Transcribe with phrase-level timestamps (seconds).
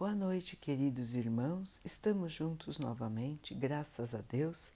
[0.00, 1.78] Boa noite, queridos irmãos.
[1.84, 4.72] Estamos juntos novamente, graças a Deus.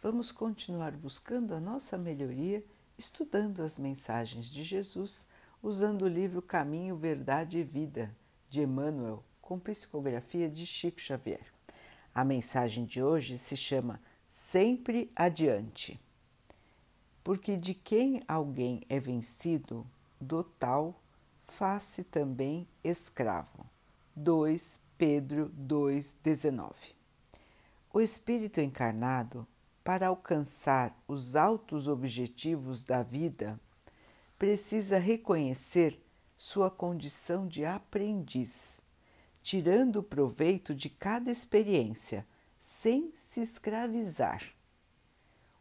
[0.00, 2.64] Vamos continuar buscando a nossa melhoria,
[2.96, 5.26] estudando as mensagens de Jesus,
[5.60, 8.16] usando o livro Caminho, Verdade e Vida,
[8.48, 11.52] de Emmanuel, com psicografia de Chico Xavier.
[12.14, 16.00] A mensagem de hoje se chama Sempre Adiante.
[17.24, 19.84] Porque de quem alguém é vencido,
[20.20, 21.02] do tal
[21.48, 23.66] faz-se também escravo.
[24.20, 26.92] 2 Pedro 2,19
[27.92, 29.46] O espírito encarnado,
[29.84, 33.60] para alcançar os altos objetivos da vida,
[34.36, 36.04] precisa reconhecer
[36.36, 38.82] sua condição de aprendiz,
[39.40, 42.26] tirando proveito de cada experiência,
[42.58, 44.42] sem se escravizar.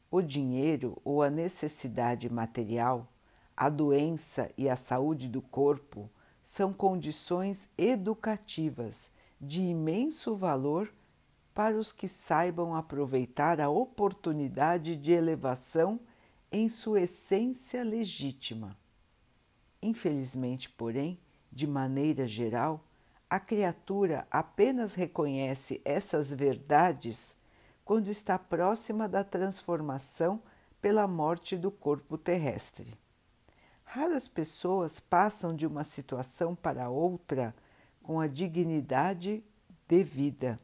[0.10, 3.08] O dinheiro ou a necessidade material,
[3.56, 6.10] a doença e a saúde do corpo
[6.48, 10.90] são condições educativas de imenso valor
[11.54, 16.00] para os que saibam aproveitar a oportunidade de elevação
[16.50, 18.78] em sua essência legítima.
[19.82, 21.20] Infelizmente, porém,
[21.52, 22.82] de maneira geral,
[23.30, 27.36] a criatura apenas reconhece essas verdades
[27.84, 30.42] quando está próxima da transformação
[30.82, 32.98] pela morte do corpo terrestre.
[33.90, 37.56] Raras pessoas passam de uma situação para outra
[38.04, 39.42] com a dignidade
[39.88, 40.60] devida.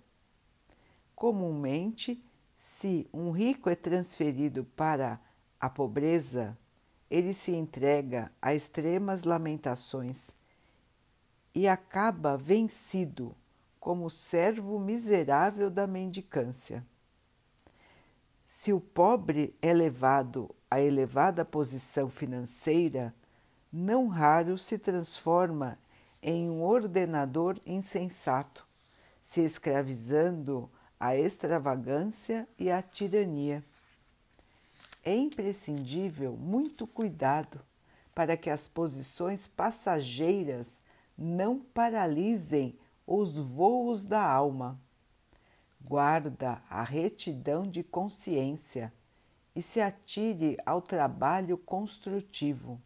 [1.16, 2.21] Comumente,
[2.53, 5.21] se um rico é transferido para
[5.57, 6.57] a pobreza,
[7.09, 10.35] ele se entrega a extremas lamentações
[11.55, 13.33] e acaba vencido
[13.79, 16.85] como servo miserável da mendicância.
[18.55, 23.11] Se o pobre é levado a elevada posição financeira,
[23.71, 25.79] não raro se transforma
[26.21, 28.65] em um ordenador insensato,
[29.19, 33.65] se escravizando à extravagância e à tirania.
[35.03, 37.59] É imprescindível muito cuidado
[38.13, 40.83] para que as posições passageiras
[41.17, 44.79] não paralisem os voos da alma.
[45.83, 48.94] Guarda a retidão de consciência
[49.55, 52.81] e se atire ao trabalho construtivo.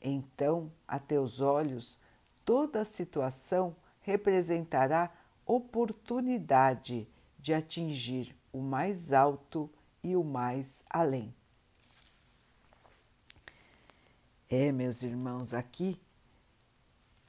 [0.00, 1.96] Então, a teus olhos,
[2.44, 5.10] toda a situação representará
[5.46, 7.08] oportunidade
[7.38, 9.70] de atingir o mais alto
[10.02, 11.34] e o mais além.
[14.50, 15.98] É, meus irmãos, aqui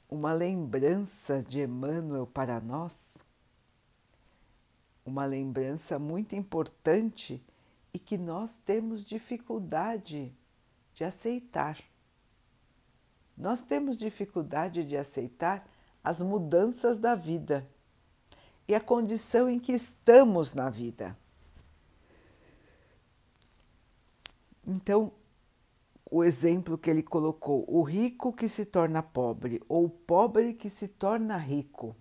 [0.09, 3.23] uma lembrança de Emmanuel para nós,
[5.06, 7.44] uma lembrança muito importante
[7.94, 10.34] e que nós temos dificuldade
[10.94, 11.78] de aceitar.
[13.38, 15.68] Nós temos dificuldade de aceitar
[16.03, 17.68] as mudanças da vida
[18.68, 21.18] e a condição em que estamos na vida.
[24.66, 25.12] Então,
[26.09, 30.69] o exemplo que ele colocou, o rico que se torna pobre ou o pobre que
[30.69, 31.96] se torna rico.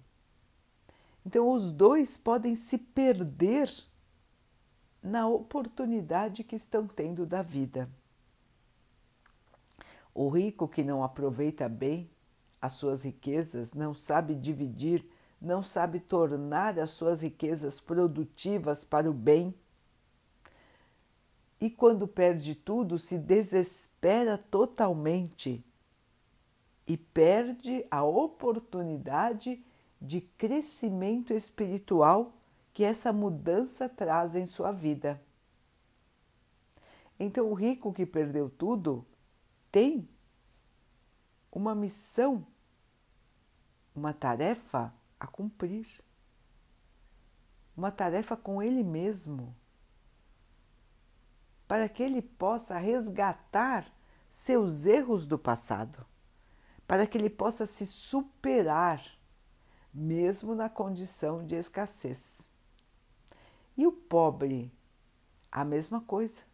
[1.25, 3.71] Então, os dois podem se perder
[5.03, 7.88] na oportunidade que estão tendo da vida.
[10.15, 12.11] O rico que não aproveita bem
[12.61, 15.05] as suas riquezas, não sabe dividir,
[15.41, 19.53] não sabe tornar as suas riquezas produtivas para o bem.
[21.61, 25.65] E quando perde tudo, se desespera totalmente
[26.87, 29.65] e perde a oportunidade
[30.03, 32.35] de crescimento espiritual
[32.75, 35.23] que essa mudança traz em sua vida.
[37.21, 39.07] Então, o rico que perdeu tudo
[39.71, 40.09] tem
[41.53, 42.45] uma missão,
[43.95, 45.87] uma tarefa a cumprir,
[47.77, 49.55] uma tarefa com ele mesmo,
[51.69, 53.87] para que ele possa resgatar
[54.29, 56.05] seus erros do passado,
[56.89, 59.22] para que ele possa se superar,
[59.93, 62.49] mesmo na condição de escassez.
[63.77, 64.73] E o pobre,
[65.50, 66.44] a mesma coisa.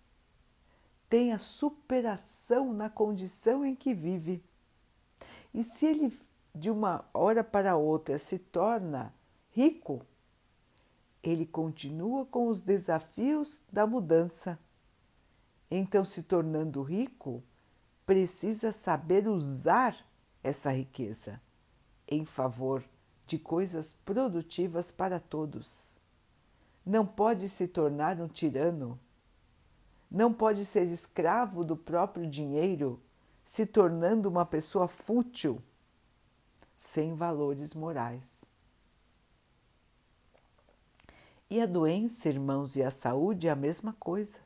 [1.09, 4.43] Tem a superação na condição em que vive.
[5.55, 6.13] E se ele
[6.55, 9.15] de uma hora para outra se torna
[9.51, 10.05] rico,
[11.23, 14.59] ele continua com os desafios da mudança.
[15.71, 17.43] Então, se tornando rico,
[18.05, 19.97] precisa saber usar
[20.43, 21.41] essa riqueza
[22.07, 22.83] em favor
[23.29, 25.97] de coisas produtivas para todos
[26.89, 28.99] não pode se tornar um tirano,
[30.11, 32.99] não pode ser escravo do próprio dinheiro,
[33.45, 35.63] se tornando uma pessoa fútil,
[36.75, 38.47] sem valores morais.
[41.51, 44.41] E a doença, irmãos, e a saúde é a mesma coisa.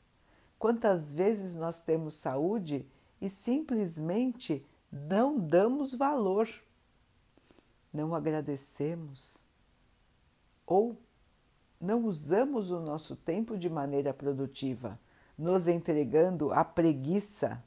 [0.58, 2.85] Quantas vezes nós temos saúde
[3.20, 6.49] e simplesmente não damos valor,
[7.93, 9.47] não agradecemos
[10.67, 10.97] ou
[11.81, 14.99] não usamos o nosso tempo de maneira produtiva,
[15.37, 17.62] nos entregando à preguiça,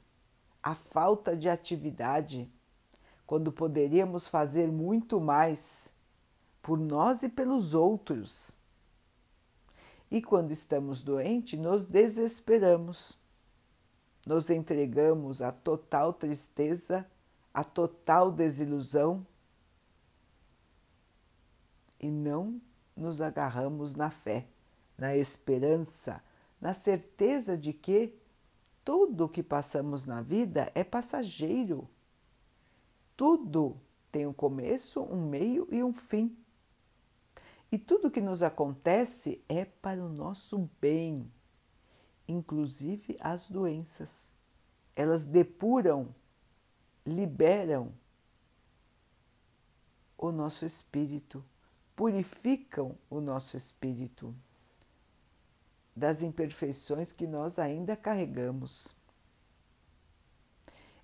[0.62, 2.50] à falta de atividade,
[3.26, 5.92] quando poderíamos fazer muito mais
[6.62, 8.58] por nós e pelos outros.
[10.10, 13.18] E quando estamos doentes, nos desesperamos,
[14.26, 17.06] nos entregamos à total tristeza,
[17.52, 19.26] à total desilusão
[22.06, 22.60] e não
[22.96, 24.46] nos agarramos na fé,
[24.96, 26.22] na esperança,
[26.60, 28.16] na certeza de que
[28.84, 31.90] tudo o que passamos na vida é passageiro.
[33.16, 33.76] Tudo
[34.12, 36.36] tem um começo, um meio e um fim.
[37.72, 41.28] E tudo que nos acontece é para o nosso bem,
[42.28, 44.32] inclusive as doenças.
[44.94, 46.14] Elas depuram,
[47.04, 47.92] liberam
[50.16, 51.44] o nosso espírito
[51.96, 54.34] purificam o nosso espírito
[55.96, 58.94] das imperfeições que nós ainda carregamos.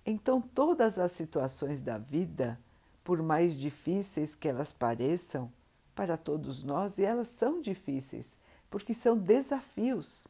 [0.05, 2.59] Então, todas as situações da vida,
[3.03, 5.51] por mais difíceis que elas pareçam
[5.95, 10.27] para todos nós, e elas são difíceis, porque são desafios.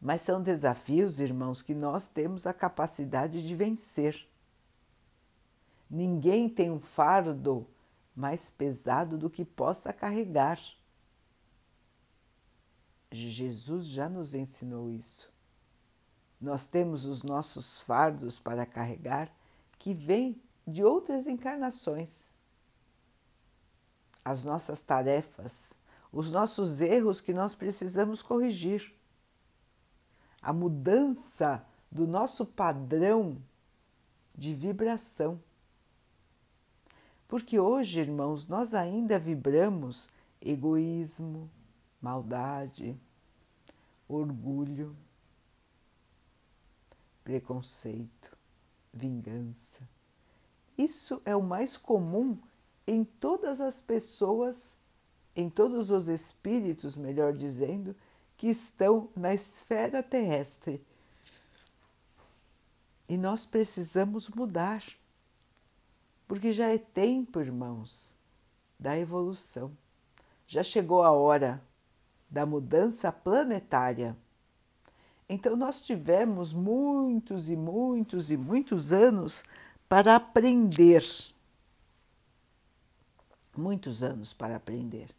[0.00, 4.26] Mas são desafios, irmãos, que nós temos a capacidade de vencer.
[5.90, 7.66] Ninguém tem um fardo
[8.14, 10.60] mais pesado do que possa carregar.
[13.10, 15.32] Jesus já nos ensinou isso.
[16.40, 19.32] Nós temos os nossos fardos para carregar
[19.78, 22.34] que vêm de outras encarnações.
[24.24, 25.74] As nossas tarefas,
[26.12, 28.94] os nossos erros que nós precisamos corrigir.
[30.40, 33.40] A mudança do nosso padrão
[34.34, 35.40] de vibração.
[37.26, 40.08] Porque hoje, irmãos, nós ainda vibramos
[40.40, 41.50] egoísmo,
[42.00, 42.96] maldade,
[44.08, 44.94] orgulho,
[47.24, 48.36] preconceito,
[48.92, 49.88] vingança.
[50.76, 52.38] Isso é o mais comum
[52.86, 54.78] em todas as pessoas,
[55.34, 57.96] em todos os espíritos, melhor dizendo,
[58.36, 60.84] que estão na esfera terrestre.
[63.08, 64.82] E nós precisamos mudar
[66.26, 68.16] porque já é tempo, irmãos,
[68.78, 69.76] da evolução.
[70.46, 71.62] Já chegou a hora
[72.28, 74.16] da mudança planetária.
[75.28, 79.44] Então, nós tivemos muitos e muitos e muitos anos
[79.88, 81.04] para aprender.
[83.56, 85.10] Muitos anos para aprender.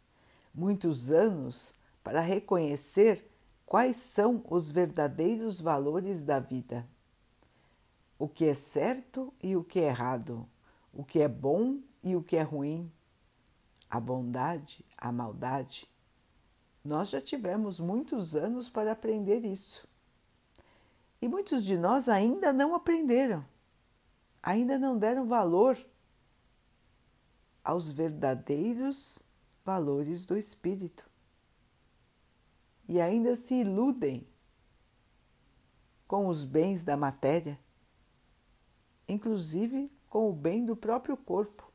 [0.54, 3.24] Muitos anos para reconhecer
[3.64, 6.86] quais são os verdadeiros valores da vida.
[8.18, 10.48] O que é certo e o que é errado
[10.96, 12.90] o que é bom e o que é ruim,
[13.88, 15.88] a bondade, a maldade.
[16.82, 19.86] Nós já tivemos muitos anos para aprender isso.
[21.20, 23.44] E muitos de nós ainda não aprenderam,
[24.42, 25.78] ainda não deram valor
[27.62, 29.22] aos verdadeiros
[29.64, 31.08] valores do espírito.
[32.88, 34.26] E ainda se iludem
[36.06, 37.58] com os bens da matéria,
[39.08, 41.70] inclusive com o bem do próprio corpo,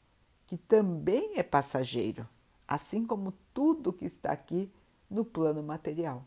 [0.48, 2.28] que também é passageiro,
[2.68, 4.72] assim como tudo que está aqui
[5.10, 6.26] no plano material.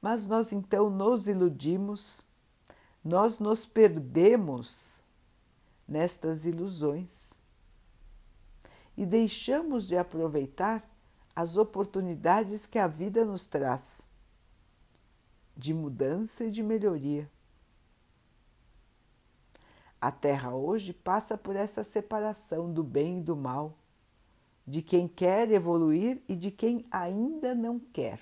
[0.00, 2.26] Mas nós então nos iludimos,
[3.04, 5.02] nós nos perdemos
[5.86, 7.40] nestas ilusões
[8.96, 10.88] e deixamos de aproveitar
[11.34, 14.06] as oportunidades que a vida nos traz
[15.56, 17.30] de mudança e de melhoria.
[20.02, 23.78] A Terra hoje passa por essa separação do bem e do mal,
[24.66, 28.18] de quem quer evoluir e de quem ainda não quer.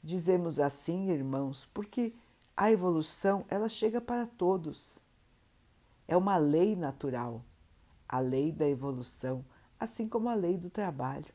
[0.00, 2.14] Dizemos assim, irmãos, porque
[2.56, 5.04] a evolução ela chega para todos.
[6.06, 7.44] É uma lei natural,
[8.08, 9.44] a lei da evolução,
[9.80, 11.34] assim como a lei do trabalho.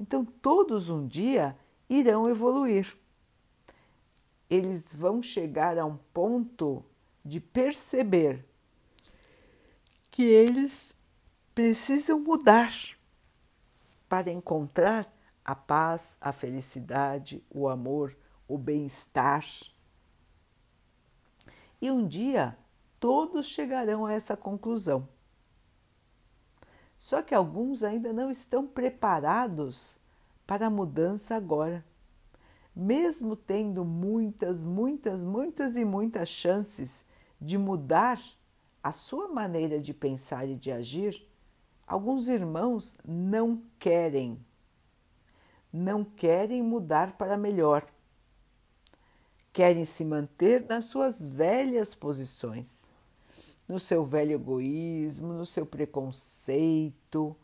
[0.00, 1.54] Então, todos um dia
[1.90, 2.96] irão evoluir.
[4.48, 6.82] Eles vão chegar a um ponto
[7.24, 8.44] de perceber
[10.10, 10.94] que eles
[11.54, 12.72] precisam mudar
[14.08, 15.10] para encontrar
[15.44, 18.16] a paz, a felicidade, o amor,
[18.46, 19.44] o bem-estar.
[21.80, 22.56] E um dia
[23.00, 25.08] todos chegarão a essa conclusão.
[26.96, 29.98] Só que alguns ainda não estão preparados
[30.46, 31.84] para a mudança agora.
[32.74, 37.04] Mesmo tendo muitas, muitas, muitas e muitas chances
[37.40, 38.20] de mudar
[38.82, 41.26] a sua maneira de pensar e de agir,
[41.86, 44.38] alguns irmãos não querem.
[45.72, 47.86] Não querem mudar para melhor.
[49.52, 52.94] Querem se manter nas suas velhas posições
[53.68, 57.36] no seu velho egoísmo, no seu preconceito,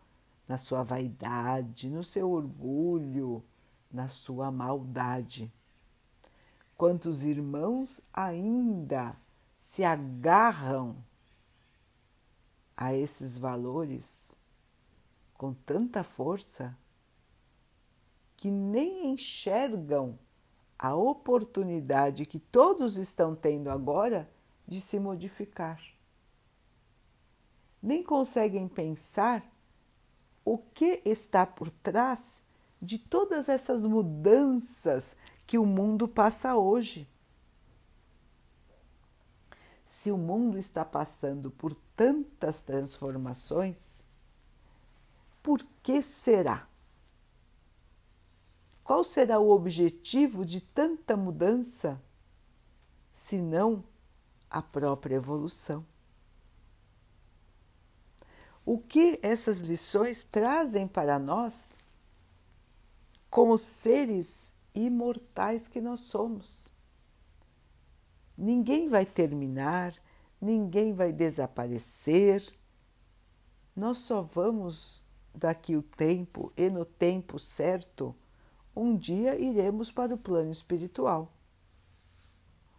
[0.47, 3.43] na sua vaidade, no seu orgulho,
[3.91, 5.53] na sua maldade.
[6.77, 9.17] Quantos irmãos ainda
[9.71, 10.97] se agarram
[12.77, 14.37] a esses valores
[15.35, 16.77] com tanta força
[18.37, 20.19] que nem enxergam
[20.77, 24.29] a oportunidade que todos estão tendo agora
[24.67, 25.81] de se modificar
[27.81, 29.49] nem conseguem pensar
[30.45, 32.45] o que está por trás
[32.83, 37.09] de todas essas mudanças que o mundo passa hoje.
[39.91, 44.07] Se o mundo está passando por tantas transformações,
[45.43, 46.67] por que será?
[48.83, 52.01] Qual será o objetivo de tanta mudança,
[53.13, 53.85] se não
[54.49, 55.85] a própria evolução?
[58.65, 61.77] o que essas lições trazem para nós
[63.29, 66.73] como seres imortais que nós somos.
[68.43, 69.93] Ninguém vai terminar,
[70.41, 72.43] ninguém vai desaparecer.
[73.77, 75.05] Nós só vamos
[75.35, 78.17] daqui o tempo e no tempo certo,
[78.75, 81.31] um dia iremos para o plano espiritual.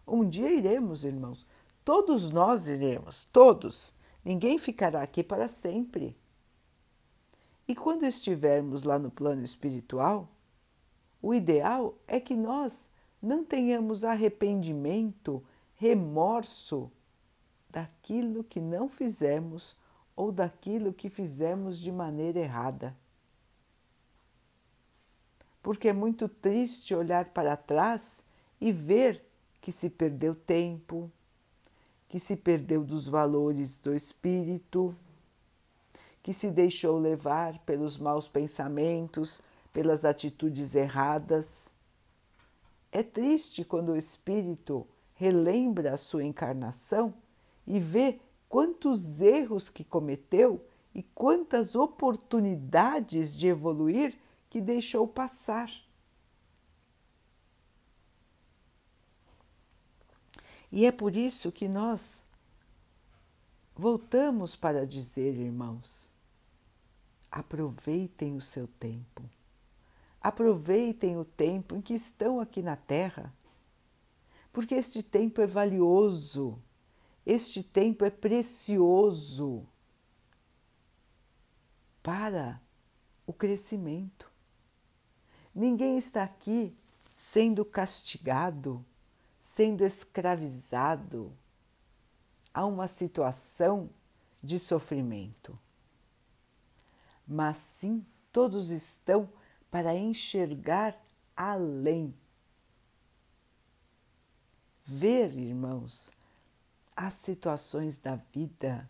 [0.08, 1.46] Um dia iremos, irmãos.
[1.86, 3.94] Todos nós iremos, todos.
[4.26, 6.18] Ninguém ficará aqui para sempre.
[7.68, 10.28] E quando estivermos lá no plano espiritual,
[11.22, 12.90] o ideal é que nós
[13.22, 15.44] não tenhamos arrependimento,
[15.82, 16.92] remorso
[17.68, 19.76] daquilo que não fizemos
[20.16, 22.96] ou daquilo que fizemos de maneira errada.
[25.60, 28.24] Porque é muito triste olhar para trás
[28.60, 29.26] e ver
[29.60, 31.12] que se perdeu tempo,
[32.08, 34.96] que se perdeu dos valores do espírito,
[36.22, 39.42] que se deixou levar pelos maus pensamentos,
[39.74, 41.74] pelas atitudes erradas.
[42.92, 44.86] É triste quando o espírito
[45.22, 47.14] relembra a sua encarnação
[47.68, 54.18] e vê quantos erros que cometeu e quantas oportunidades de evoluir
[54.50, 55.72] que deixou passar.
[60.72, 62.24] E é por isso que nós
[63.76, 66.12] voltamos para dizer, irmãos,
[67.30, 69.22] aproveitem o seu tempo.
[70.20, 73.32] Aproveitem o tempo em que estão aqui na Terra,
[74.52, 76.62] porque este tempo é valioso,
[77.26, 79.68] este tempo é precioso
[82.02, 82.62] para
[83.26, 84.30] o crescimento.
[85.54, 86.76] Ninguém está aqui
[87.16, 88.86] sendo castigado
[89.42, 91.36] sendo escravizado
[92.54, 93.90] a uma situação
[94.42, 95.58] de sofrimento.
[97.28, 99.28] Mas sim, todos estão
[99.72, 100.96] para enxergar
[101.36, 102.14] além.
[104.94, 106.12] Ver, irmãos,
[106.94, 108.90] as situações da vida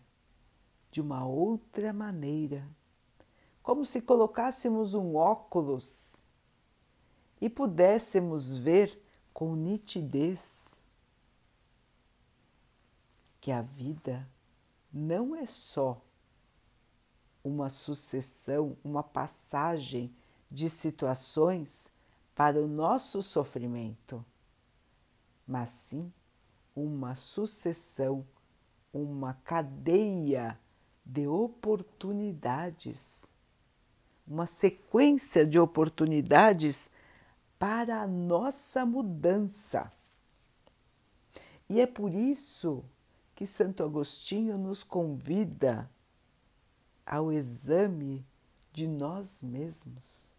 [0.90, 2.68] de uma outra maneira,
[3.62, 6.26] como se colocássemos um óculos
[7.40, 9.00] e pudéssemos ver
[9.32, 10.84] com nitidez
[13.40, 14.28] que a vida
[14.92, 16.02] não é só
[17.44, 20.12] uma sucessão, uma passagem
[20.50, 21.92] de situações
[22.34, 24.26] para o nosso sofrimento,
[25.46, 26.12] mas sim
[26.74, 28.26] uma sucessão,
[28.92, 30.58] uma cadeia
[31.04, 33.26] de oportunidades,
[34.26, 36.90] uma sequência de oportunidades
[37.58, 39.90] para a nossa mudança.
[41.68, 42.84] E é por isso
[43.34, 45.90] que Santo Agostinho nos convida
[47.04, 48.24] ao exame
[48.72, 50.30] de nós mesmos,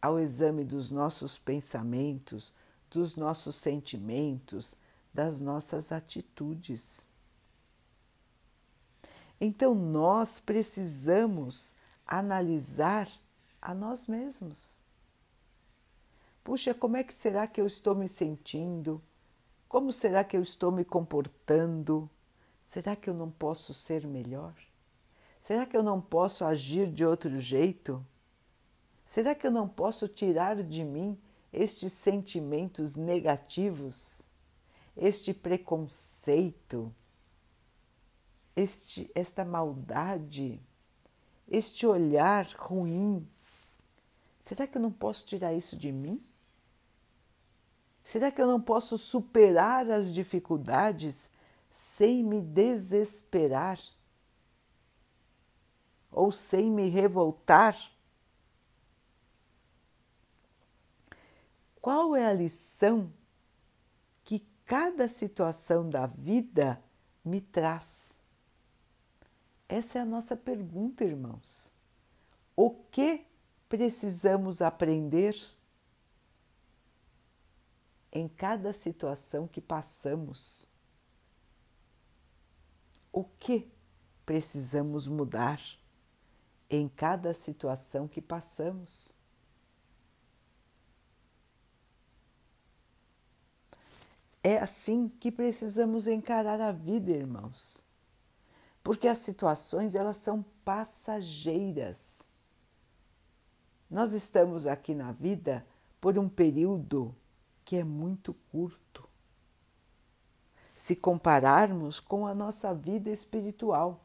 [0.00, 2.52] ao exame dos nossos pensamentos,
[2.94, 4.76] dos nossos sentimentos,
[5.12, 7.10] das nossas atitudes.
[9.40, 11.74] Então nós precisamos
[12.06, 13.08] analisar
[13.60, 14.78] a nós mesmos.
[16.44, 19.02] Puxa, como é que será que eu estou me sentindo?
[19.68, 22.08] Como será que eu estou me comportando?
[22.62, 24.54] Será que eu não posso ser melhor?
[25.40, 28.04] Será que eu não posso agir de outro jeito?
[29.04, 31.18] Será que eu não posso tirar de mim
[31.54, 34.22] estes sentimentos negativos,
[34.96, 36.92] este preconceito,
[38.56, 40.60] este, esta maldade,
[41.48, 43.26] este olhar ruim?
[44.38, 46.22] Será que eu não posso tirar isso de mim?
[48.02, 51.30] Será que eu não posso superar as dificuldades
[51.70, 53.80] sem me desesperar?
[56.10, 57.93] Ou sem me revoltar?
[61.84, 63.12] Qual é a lição
[64.24, 66.82] que cada situação da vida
[67.22, 68.24] me traz?
[69.68, 71.74] Essa é a nossa pergunta, irmãos.
[72.56, 73.26] O que
[73.68, 75.36] precisamos aprender?
[78.14, 80.68] em cada situação que passamos.
[83.12, 83.68] O que
[84.24, 85.60] precisamos mudar
[86.70, 89.14] em cada situação que passamos?
[94.46, 97.82] É assim que precisamos encarar a vida, irmãos.
[98.82, 102.28] Porque as situações elas são passageiras.
[103.90, 105.66] Nós estamos aqui na vida
[105.98, 107.16] por um período
[107.64, 109.08] que é muito curto.
[110.74, 114.04] Se compararmos com a nossa vida espiritual,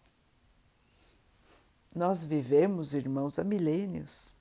[1.94, 4.34] nós vivemos, irmãos, há milênios.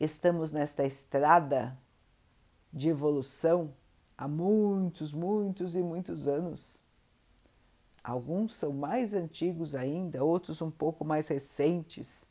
[0.00, 1.76] Estamos nesta estrada
[2.76, 3.72] de evolução
[4.18, 6.82] há muitos, muitos e muitos anos.
[8.04, 12.26] Alguns são mais antigos ainda, outros um pouco mais recentes,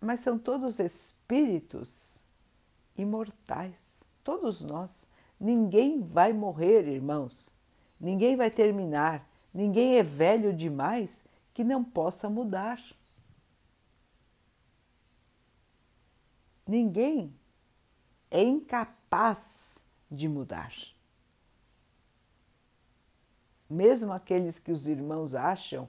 [0.00, 2.24] mas são todos espíritos
[2.96, 5.08] imortais, todos nós.
[5.38, 7.52] Ninguém vai morrer, irmãos.
[8.00, 9.28] Ninguém vai terminar.
[9.52, 12.80] Ninguém é velho demais que não possa mudar.
[16.64, 17.34] Ninguém
[18.30, 20.72] é incapaz de mudar.
[23.68, 25.88] Mesmo aqueles que os irmãos acham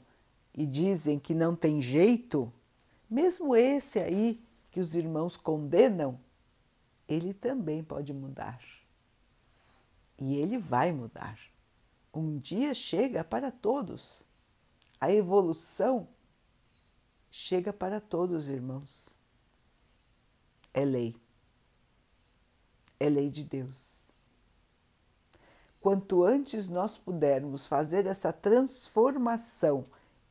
[0.54, 2.52] e dizem que não tem jeito,
[3.10, 6.19] mesmo esse aí que os irmãos condenam,
[7.08, 8.62] ele também pode mudar.
[10.17, 11.39] E ele vai mudar.
[12.13, 14.25] Um dia chega para todos.
[14.99, 16.08] A evolução
[17.32, 19.15] chega para todos, irmãos.
[20.73, 21.15] É lei.
[23.00, 24.12] É lei de Deus.
[25.80, 29.86] Quanto antes nós pudermos fazer essa transformação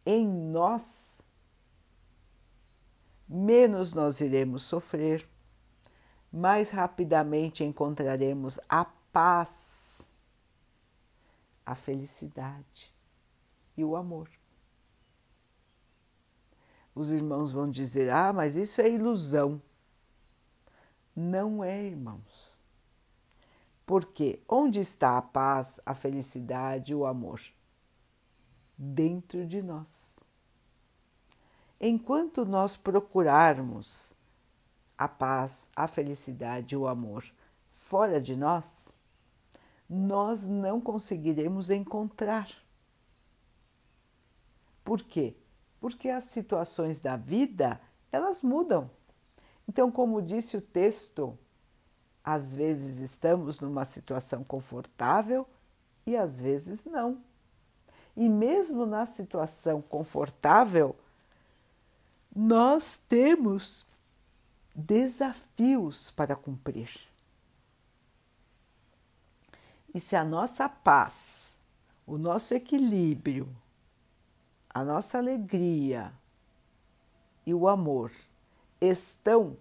[0.05, 1.23] em nós,
[3.27, 5.27] menos nós iremos sofrer
[6.33, 10.11] mais rapidamente encontraremos a paz,
[11.65, 12.93] a felicidade
[13.77, 14.29] e o amor.
[16.95, 19.61] Os irmãos vão dizer: ah, mas isso é ilusão.
[21.15, 22.58] Não é, irmãos.
[23.89, 27.41] Porque onde está a paz, a felicidade o amor?
[28.77, 30.21] Dentro de nós.
[31.81, 34.13] Enquanto nós procurarmos
[34.99, 37.25] a paz, a felicidade, o amor
[37.73, 38.95] fora de nós,
[39.89, 42.51] nós não conseguiremos encontrar.
[44.85, 45.35] Por quê?
[45.81, 47.81] Porque as situações da vida,
[48.13, 48.91] elas mudam.
[49.67, 51.39] Então, como disse o texto,
[52.31, 55.49] às vezes estamos numa situação confortável
[56.07, 57.23] e às vezes não.
[58.15, 60.95] E mesmo na situação confortável,
[62.37, 63.87] nós temos
[64.75, 66.91] desafios para cumprir.
[69.95, 71.59] E se a nossa paz,
[72.07, 73.49] o nosso equilíbrio,
[74.69, 76.13] a nossa alegria
[77.47, 78.13] e o amor
[78.79, 79.57] estão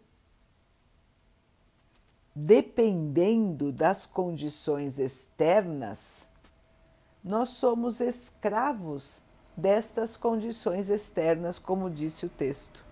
[2.40, 6.30] dependendo das condições externas,
[7.24, 9.24] nós somos escravos
[9.56, 12.86] destas condições externas, como disse o texto.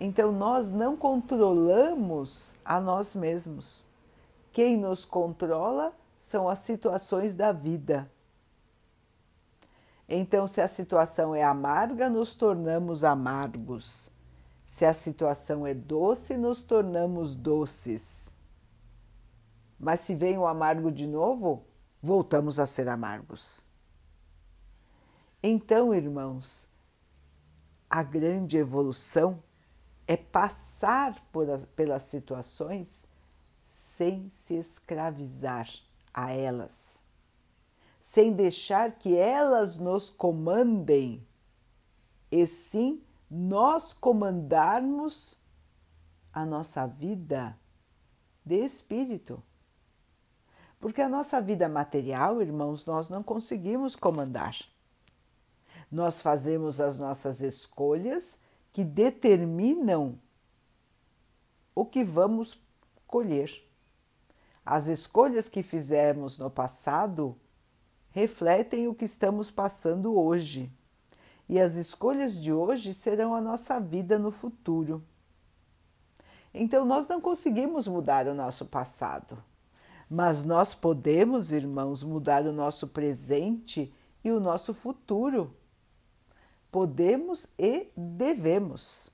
[0.00, 3.82] Então nós não controlamos a nós mesmos.
[4.50, 8.10] Quem nos controla são as situações da vida.
[10.08, 14.13] Então, se a situação é amarga, nos tornamos amargos.
[14.64, 18.34] Se a situação é doce, nos tornamos doces.
[19.78, 21.64] Mas se vem o amargo de novo,
[22.02, 23.68] voltamos a ser amargos.
[25.42, 26.68] Então, irmãos,
[27.90, 29.42] a grande evolução
[30.06, 31.46] é passar por,
[31.76, 33.06] pelas situações
[33.62, 35.68] sem se escravizar
[36.12, 37.02] a elas,
[38.00, 41.26] sem deixar que elas nos comandem,
[42.30, 45.38] e sim nós comandarmos
[46.32, 47.58] a nossa vida
[48.44, 49.42] de espírito.
[50.80, 54.54] Porque a nossa vida material, irmãos, nós não conseguimos comandar.
[55.90, 58.38] Nós fazemos as nossas escolhas
[58.72, 60.18] que determinam
[61.74, 62.60] o que vamos
[63.06, 63.50] colher.
[64.66, 67.38] As escolhas que fizemos no passado
[68.10, 70.72] refletem o que estamos passando hoje.
[71.48, 75.02] E as escolhas de hoje serão a nossa vida no futuro.
[76.52, 79.42] Então, nós não conseguimos mudar o nosso passado
[80.08, 85.54] mas nós podemos, irmãos, mudar o nosso presente e o nosso futuro.
[86.70, 89.10] Podemos e devemos.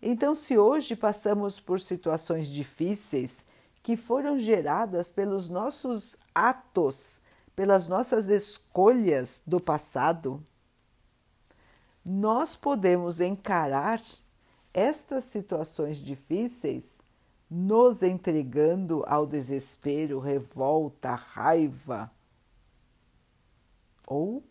[0.00, 3.44] Então, se hoje passamos por situações difíceis
[3.82, 7.20] que foram geradas pelos nossos atos,
[7.54, 10.44] pelas nossas escolhas do passado,
[12.04, 14.02] nós podemos encarar
[14.72, 17.02] estas situações difíceis
[17.50, 22.10] nos entregando ao desespero, revolta, raiva.
[24.06, 24.44] Ou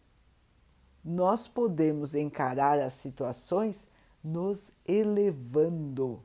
[1.03, 3.87] nós podemos encarar as situações
[4.21, 6.21] nos elevando,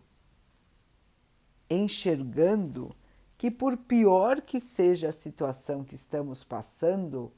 [1.70, 2.94] enxergando
[3.38, 7.32] que, por pior que seja a situação que estamos passando,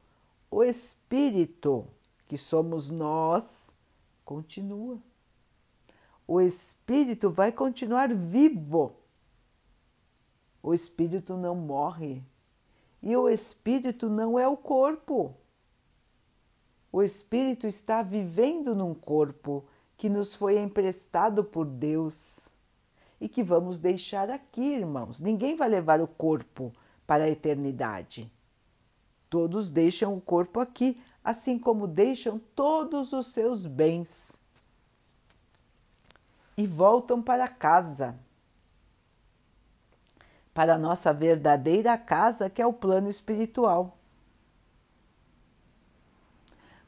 [0.51, 1.87] o espírito,
[2.27, 3.75] que somos nós,
[4.26, 4.98] continua.
[6.28, 8.94] O espírito vai continuar vivo
[10.66, 12.24] o espírito não morre.
[13.00, 15.32] E o espírito não é o corpo.
[16.90, 19.64] O espírito está vivendo num corpo
[19.96, 22.56] que nos foi emprestado por Deus
[23.20, 25.20] e que vamos deixar aqui, irmãos.
[25.20, 26.72] Ninguém vai levar o corpo
[27.06, 28.28] para a eternidade.
[29.30, 34.40] Todos deixam o corpo aqui, assim como deixam todos os seus bens
[36.56, 38.16] e voltam para casa
[40.54, 43.98] para a nossa verdadeira casa, que é o plano espiritual.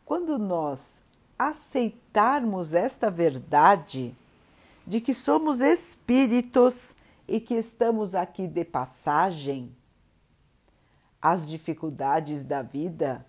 [0.04, 1.02] Quando nós
[1.36, 4.14] aceitarmos esta verdade
[4.86, 6.94] de que somos espíritos
[7.26, 9.74] e que estamos aqui de passagem,
[11.20, 13.26] as dificuldades da vida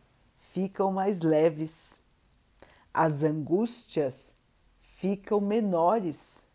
[0.51, 2.01] ficam mais leves,
[2.93, 4.35] as angústias
[4.79, 6.49] ficam menores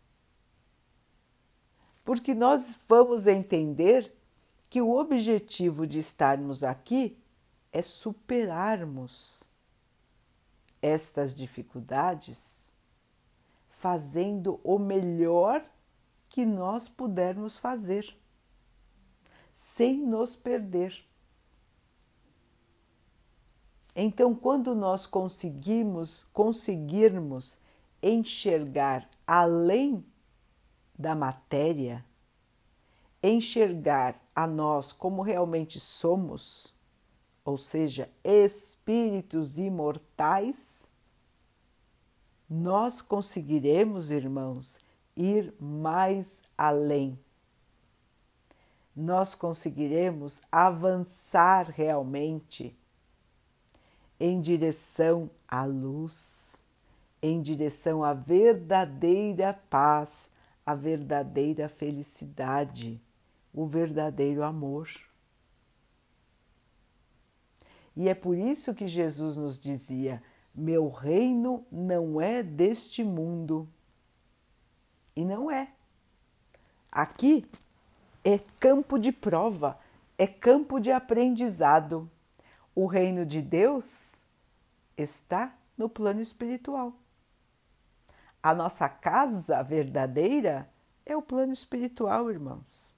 [2.05, 4.15] porque nós vamos entender
[4.69, 7.17] que o objetivo de estarmos aqui
[7.73, 9.49] é superarmos
[10.79, 12.75] estas dificuldades
[13.69, 15.65] fazendo o melhor
[16.29, 18.15] que nós pudermos fazer,
[19.53, 21.03] sem nos perder.
[23.95, 27.57] Então, quando nós conseguimos conseguirmos
[28.03, 30.05] enxergar além
[30.97, 32.03] da matéria,
[33.23, 36.75] enxergar a nós como realmente somos,
[37.45, 40.89] ou seja, espíritos imortais,
[42.49, 44.79] nós conseguiremos, irmãos,
[45.15, 47.17] ir mais além.
[48.95, 52.77] Nós conseguiremos avançar realmente
[54.19, 56.63] em direção à luz,
[57.21, 60.29] em direção à verdadeira paz
[60.65, 62.99] a verdadeira felicidade,
[63.53, 64.89] o verdadeiro amor.
[67.95, 70.21] E é por isso que Jesus nos dizia:
[70.53, 73.69] Meu reino não é deste mundo.
[75.15, 75.71] E não é.
[76.91, 77.45] Aqui
[78.23, 79.79] é campo de prova,
[80.17, 82.09] é campo de aprendizado.
[82.75, 84.15] O reino de Deus
[84.97, 86.93] está no plano espiritual.
[88.43, 90.69] A nossa casa verdadeira
[91.05, 92.93] é o plano espiritual, irmãos.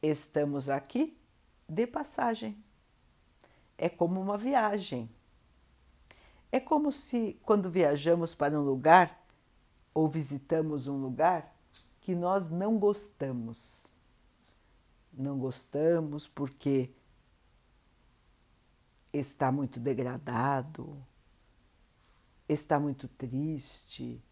[0.00, 1.18] Estamos aqui
[1.68, 2.56] de passagem.
[3.76, 5.10] É como uma viagem.
[6.52, 9.20] É como se, quando viajamos para um lugar
[9.92, 11.54] ou visitamos um lugar
[12.00, 13.92] que nós não gostamos.
[15.12, 16.94] Não gostamos porque
[19.12, 21.04] está muito degradado,
[22.48, 24.22] está muito triste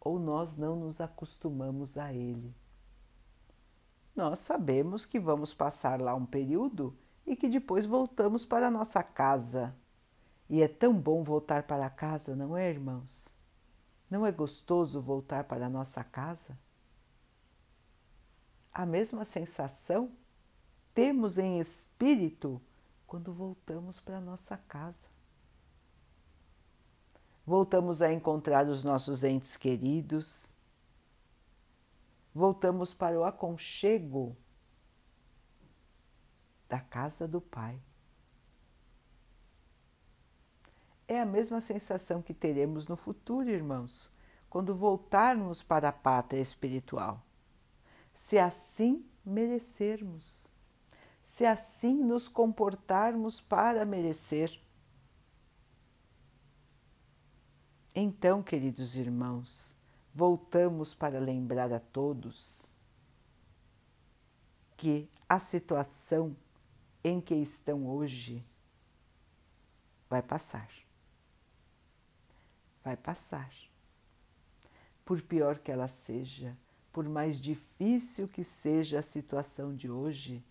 [0.00, 2.54] ou nós não nos acostumamos a ele.
[4.16, 6.96] Nós sabemos que vamos passar lá um período
[7.26, 9.74] e que depois voltamos para nossa casa.
[10.48, 13.36] E é tão bom voltar para casa, não é, irmãos?
[14.10, 16.58] Não é gostoso voltar para nossa casa?
[18.72, 20.10] A mesma sensação
[20.92, 22.60] temos em espírito
[23.10, 25.08] quando voltamos para nossa casa.
[27.44, 30.54] Voltamos a encontrar os nossos entes queridos,
[32.32, 34.36] voltamos para o aconchego
[36.68, 37.82] da casa do Pai.
[41.08, 44.12] É a mesma sensação que teremos no futuro, irmãos,
[44.48, 47.20] quando voltarmos para a pátria espiritual.
[48.14, 50.49] Se assim merecermos,
[51.30, 54.60] se assim nos comportarmos para merecer.
[57.94, 59.76] Então, queridos irmãos,
[60.12, 62.72] voltamos para lembrar a todos
[64.76, 66.36] que a situação
[67.04, 68.44] em que estão hoje
[70.08, 70.68] vai passar
[72.82, 73.52] vai passar.
[75.04, 76.58] Por pior que ela seja,
[76.92, 80.42] por mais difícil que seja a situação de hoje,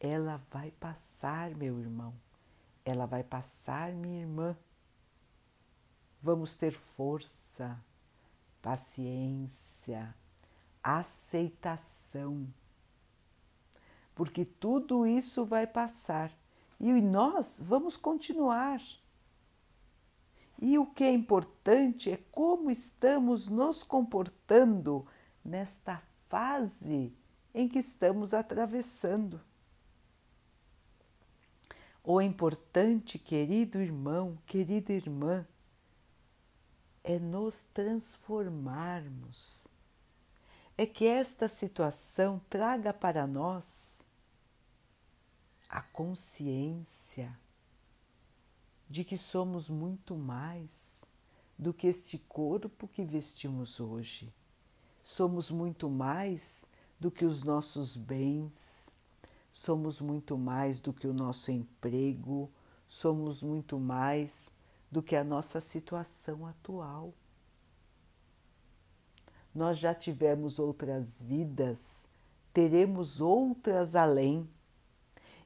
[0.00, 2.14] ela vai passar, meu irmão.
[2.84, 4.56] Ela vai passar, minha irmã.
[6.22, 7.78] Vamos ter força,
[8.60, 10.14] paciência,
[10.82, 12.46] aceitação,
[14.14, 16.32] porque tudo isso vai passar
[16.80, 18.80] e nós vamos continuar
[20.60, 25.06] e o que é importante é como estamos nos comportando
[25.44, 27.12] nesta fase
[27.54, 29.40] em que estamos atravessando.
[32.08, 35.44] O importante, querido irmão, querida irmã,
[37.02, 39.66] é nos transformarmos.
[40.78, 44.06] É que esta situação traga para nós
[45.68, 47.36] a consciência
[48.88, 51.04] de que somos muito mais
[51.58, 54.32] do que este corpo que vestimos hoje.
[55.02, 56.66] Somos muito mais
[57.00, 58.85] do que os nossos bens,
[59.56, 62.52] somos muito mais do que o nosso emprego,
[62.86, 64.52] somos muito mais
[64.90, 67.14] do que a nossa situação atual.
[69.54, 72.06] Nós já tivemos outras vidas,
[72.52, 74.46] teremos outras além.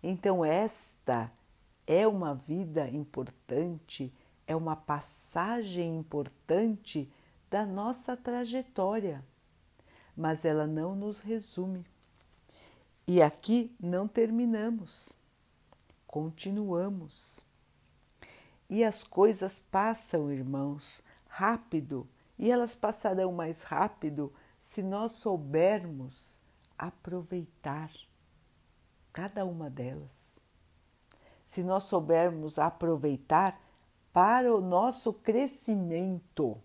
[0.02, 1.30] Então, esta
[1.86, 4.12] é uma vida importante,
[4.44, 7.08] é uma passagem importante
[7.48, 9.24] da nossa trajetória,
[10.16, 11.86] mas ela não nos resume.
[13.06, 15.16] E aqui não terminamos,
[16.06, 17.44] continuamos.
[18.68, 22.08] E as coisas passam, irmãos, rápido,
[22.38, 26.40] e elas passarão mais rápido se nós soubermos
[26.78, 27.90] aproveitar
[29.12, 30.42] cada uma delas
[31.50, 33.60] se nós soubermos aproveitar
[34.12, 36.56] para o nosso crescimento,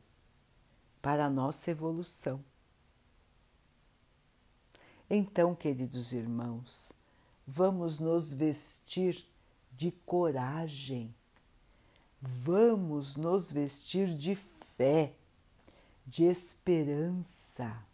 [1.01, 2.39] para a nossa evolução.
[5.09, 6.91] Então, queridos irmãos,
[7.45, 9.23] vamos nos vestir
[9.71, 11.13] de coragem,
[12.19, 15.13] vamos nos vestir de fé,
[16.07, 17.85] de esperança,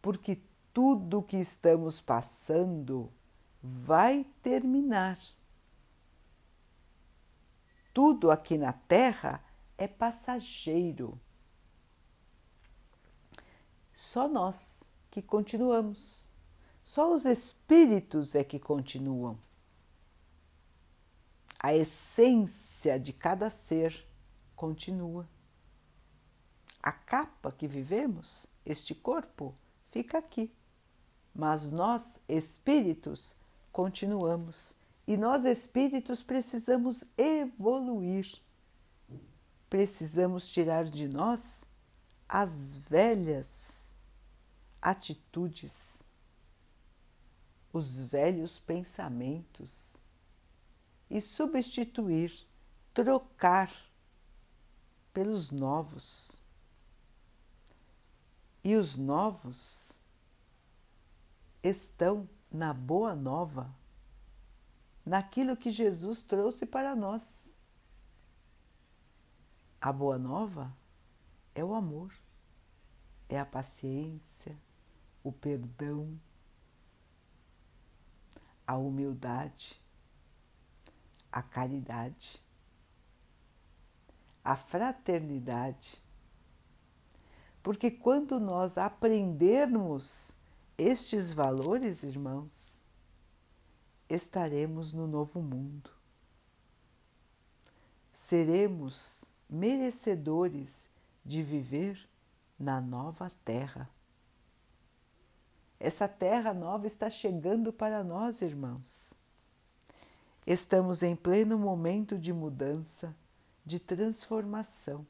[0.00, 0.40] porque
[0.72, 3.12] tudo que estamos passando
[3.62, 5.20] vai terminar.
[7.94, 9.44] Tudo aqui na Terra
[9.78, 11.20] é passageiro.
[13.94, 16.32] Só nós que continuamos,
[16.82, 19.38] só os espíritos é que continuam.
[21.60, 24.08] A essência de cada ser
[24.56, 25.28] continua.
[26.82, 29.54] A capa que vivemos, este corpo,
[29.90, 30.50] fica aqui.
[31.34, 33.36] Mas nós, espíritos,
[33.70, 34.74] continuamos.
[35.06, 38.40] E nós espíritos precisamos evoluir.
[39.68, 41.66] Precisamos tirar de nós
[42.26, 43.91] as velhas
[44.82, 46.02] atitudes,
[47.72, 49.96] os velhos pensamentos
[51.08, 52.46] e substituir,
[52.92, 53.70] trocar
[55.12, 56.42] pelos novos.
[58.64, 60.00] E os novos
[61.62, 63.74] estão na boa nova,
[65.04, 67.56] naquilo que Jesus trouxe para nós.
[69.80, 70.74] A boa nova
[71.54, 72.14] é o amor,
[73.28, 74.56] é a paciência,
[75.22, 76.18] o perdão,
[78.66, 79.80] a humildade,
[81.30, 82.42] a caridade,
[84.44, 86.02] a fraternidade.
[87.62, 90.36] Porque quando nós aprendermos
[90.76, 92.82] estes valores, irmãos,
[94.08, 95.90] estaremos no novo mundo.
[98.12, 100.90] Seremos merecedores
[101.24, 102.08] de viver
[102.58, 103.88] na nova terra.
[105.84, 109.14] Essa terra nova está chegando para nós, irmãos.
[110.46, 113.16] Estamos em pleno momento de mudança,
[113.66, 115.04] de transformação.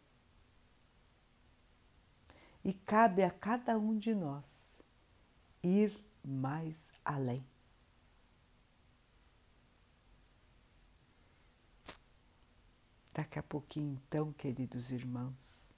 [2.64, 4.80] E cabe a cada um de nós
[5.62, 7.44] ir mais além.
[13.12, 15.70] Daqui a pouquinho, então, queridos irmãos,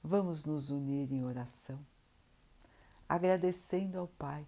[0.00, 1.84] vamos nos unir em oração,
[3.14, 4.46] agradecendo ao Pai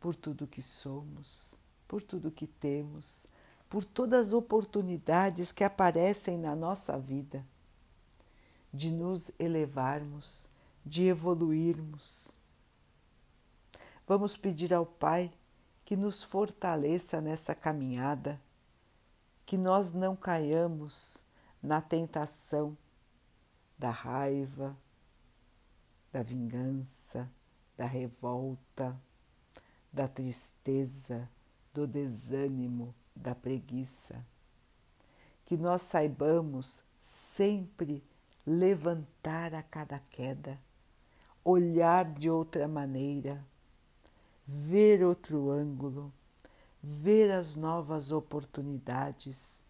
[0.00, 3.26] por tudo que somos, por tudo que temos,
[3.68, 7.44] por todas as oportunidades que aparecem na nossa vida
[8.72, 10.48] de nos elevarmos,
[10.84, 12.38] de evoluirmos.
[14.06, 15.30] Vamos pedir ao Pai
[15.84, 18.40] que nos fortaleça nessa caminhada
[19.44, 21.24] que nós não caiamos
[21.62, 22.76] na tentação
[23.78, 24.76] da raiva,
[26.12, 27.30] da vingança,
[27.78, 28.94] da revolta,
[29.90, 31.26] da tristeza,
[31.72, 34.22] do desânimo, da preguiça.
[35.46, 38.04] Que nós saibamos sempre
[38.46, 40.60] levantar a cada queda,
[41.42, 43.42] olhar de outra maneira,
[44.46, 46.12] ver outro ângulo
[46.82, 49.64] ver as novas oportunidades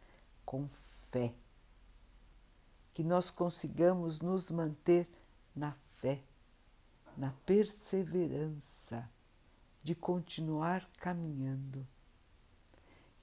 [0.44, 0.68] com
[1.10, 1.32] fé.
[2.94, 5.08] Que nós consigamos nos manter
[5.54, 6.20] na fé,
[7.18, 9.10] na perseverança
[9.82, 11.84] de continuar caminhando.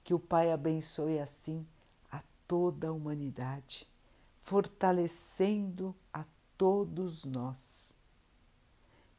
[0.04, 1.66] Que o Pai abençoe assim
[2.12, 3.88] a toda a humanidade,
[4.38, 6.24] fortalecendo a
[6.58, 7.98] todos nós.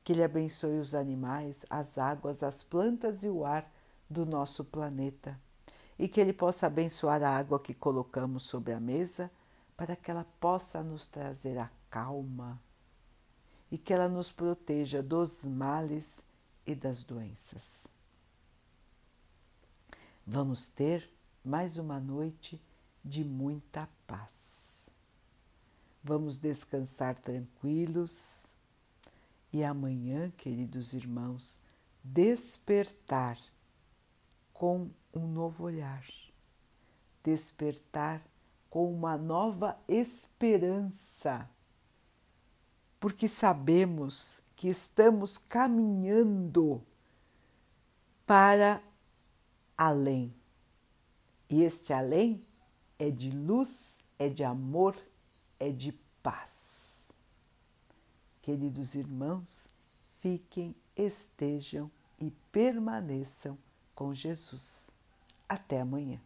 [0.03, 3.69] Que Ele abençoe os animais, as águas, as plantas e o ar
[4.07, 5.37] do nosso planeta
[5.97, 9.31] e que Ele possa abençoar a água que colocamos sobre a mesa
[9.75, 12.61] para que ela possa nos trazer a calma
[13.71, 16.23] e que ela nos proteja dos males
[16.65, 17.87] e das doenças.
[20.25, 21.09] Vamos ter
[21.43, 22.61] mais uma noite
[23.03, 24.89] de muita paz.
[26.03, 28.53] Vamos descansar tranquilos
[29.51, 31.57] e amanhã, queridos irmãos,
[32.03, 33.37] despertar
[34.53, 36.05] com um novo olhar,
[37.23, 38.21] despertar
[38.69, 41.49] com uma nova esperança,
[42.99, 46.83] porque sabemos que estamos caminhando
[48.25, 48.81] para
[49.77, 50.33] além.
[51.49, 52.43] E este além
[52.99, 54.95] é de luz, é de amor,
[55.59, 55.91] é de
[56.23, 57.11] paz.
[58.41, 59.69] Queridos irmãos,
[60.21, 63.57] fiquem, estejam e permaneçam
[63.93, 64.89] com Jesus.
[65.47, 66.19] Até amanhã.